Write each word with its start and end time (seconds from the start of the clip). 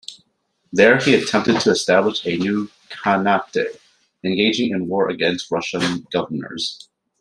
There 0.73 0.97
he 0.97 1.13
attempted 1.13 1.61
to 1.61 1.69
establish 1.69 2.25
a 2.25 2.35
new 2.35 2.71
khanate, 2.89 3.77
engaging 4.23 4.71
in 4.71 4.87
war 4.87 5.07
against 5.09 5.51
Russian 5.51 6.07
governors. 6.11 6.89